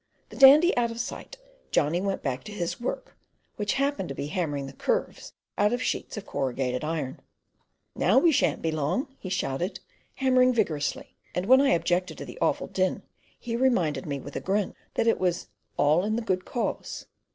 The 0.29 0.35
Dandy 0.35 0.75
out 0.75 0.89
of 0.89 0.99
sight, 0.99 1.37
Johnny 1.69 2.01
went 2.01 2.23
back 2.23 2.43
to 2.45 2.51
his 2.51 2.81
work, 2.81 3.15
which 3.57 3.73
happened 3.73 4.09
to 4.09 4.15
be 4.15 4.25
hammering 4.29 4.65
the 4.65 4.73
curves 4.73 5.33
out 5.59 5.73
of 5.73 5.83
sheets 5.83 6.17
of 6.17 6.25
corrugated 6.25 6.83
iron. 6.83 7.19
"Now 7.95 8.17
we 8.17 8.31
shan't 8.31 8.63
be 8.63 8.71
long," 8.71 9.15
he 9.19 9.29
shouted, 9.29 9.79
hammering 10.15 10.55
vigorously, 10.55 11.17
and 11.35 11.45
when 11.45 11.61
I 11.61 11.69
objected 11.73 12.17
to 12.17 12.25
the 12.25 12.39
awful 12.41 12.65
din, 12.65 13.03
he 13.39 13.55
reminded 13.55 14.07
me, 14.07 14.19
with 14.19 14.35
a 14.35 14.41
grin, 14.41 14.73
that 14.95 15.05
it 15.05 15.19
was 15.19 15.49
"all 15.77 16.03
in 16.03 16.15
the 16.15 16.23
good 16.23 16.45
cause." 16.45 17.05